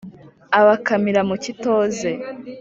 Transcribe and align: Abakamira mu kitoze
Abakamira 0.59 1.21
mu 1.29 1.35
kitoze 1.43 2.09